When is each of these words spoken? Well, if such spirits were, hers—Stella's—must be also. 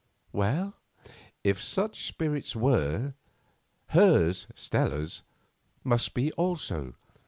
Well, 0.33 0.73
if 1.43 1.61
such 1.61 2.07
spirits 2.07 2.55
were, 2.55 3.13
hers—Stella's—must 3.89 6.15
be 6.15 6.31
also. 6.31 6.95